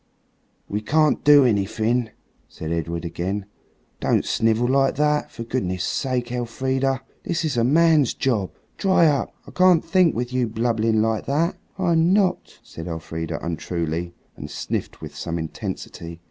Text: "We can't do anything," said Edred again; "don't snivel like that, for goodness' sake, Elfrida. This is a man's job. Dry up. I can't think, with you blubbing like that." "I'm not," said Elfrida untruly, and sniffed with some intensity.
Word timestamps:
"We 0.67 0.81
can't 0.81 1.23
do 1.23 1.45
anything," 1.45 2.09
said 2.47 2.71
Edred 2.71 3.05
again; 3.05 3.45
"don't 3.99 4.25
snivel 4.25 4.67
like 4.67 4.95
that, 4.95 5.29
for 5.29 5.43
goodness' 5.43 5.83
sake, 5.83 6.31
Elfrida. 6.31 7.01
This 7.23 7.45
is 7.45 7.55
a 7.55 7.63
man's 7.63 8.15
job. 8.15 8.49
Dry 8.79 9.05
up. 9.05 9.31
I 9.45 9.51
can't 9.51 9.85
think, 9.85 10.15
with 10.15 10.33
you 10.33 10.47
blubbing 10.47 11.03
like 11.03 11.27
that." 11.27 11.55
"I'm 11.77 12.13
not," 12.13 12.57
said 12.63 12.87
Elfrida 12.87 13.37
untruly, 13.45 14.15
and 14.35 14.49
sniffed 14.49 15.01
with 15.01 15.15
some 15.15 15.37
intensity. 15.37 16.19